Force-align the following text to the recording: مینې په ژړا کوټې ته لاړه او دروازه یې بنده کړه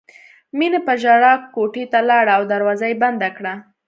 مینې 0.57 0.79
په 0.87 0.93
ژړا 1.01 1.33
کوټې 1.55 1.83
ته 1.91 1.99
لاړه 2.09 2.31
او 2.37 2.43
دروازه 2.51 2.85
یې 2.91 2.95
بنده 3.03 3.29
کړه 3.37 3.53